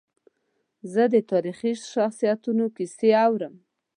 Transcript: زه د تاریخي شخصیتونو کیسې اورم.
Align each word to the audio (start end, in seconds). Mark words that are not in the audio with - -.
زه 0.93 1.03
د 1.13 1.15
تاریخي 1.31 1.71
شخصیتونو 1.93 2.65
کیسې 2.75 3.09
اورم. 3.25 3.55